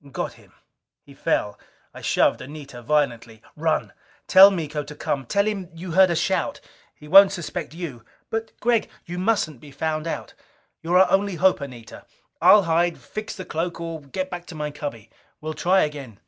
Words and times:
Got 0.11 0.33
him! 0.33 0.51
He 1.03 1.13
fell. 1.13 1.59
I 1.93 2.01
shoved 2.01 2.41
Anita 2.41 2.81
violently. 2.81 3.43
"Run! 3.55 3.93
Tell 4.25 4.49
Miko 4.49 4.81
to 4.83 4.95
come 4.95 5.27
tell 5.27 5.45
him 5.45 5.69
you 5.75 5.91
heard 5.91 6.09
a 6.09 6.15
shout. 6.15 6.59
He 6.95 7.07
won't 7.07 7.31
suspect 7.31 7.75
you!" 7.75 8.03
"But, 8.31 8.51
Gregg" 8.59 8.89
"You 9.05 9.19
mustn't 9.19 9.59
be 9.61 9.69
found 9.69 10.07
out. 10.07 10.33
You're 10.81 10.97
our 10.97 11.11
only 11.11 11.35
hope, 11.35 11.61
Anita! 11.61 12.07
I'll 12.41 12.63
hide, 12.63 12.97
fix 12.97 13.35
the 13.35 13.45
cloak, 13.45 13.79
or 13.79 14.01
get 14.01 14.31
back 14.31 14.47
to 14.47 14.55
my 14.55 14.71
cubby. 14.71 15.11
We'll 15.39 15.53
try 15.53 15.81
again." 15.81 16.17